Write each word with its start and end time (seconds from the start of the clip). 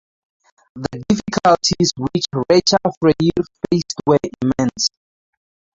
The 0.73 1.03
difficulties 1.07 1.93
which 1.95 2.25
Recha 2.49 2.77
Freier 2.99 3.45
faced 3.71 3.93
were 4.07 4.17
immense. 4.41 4.89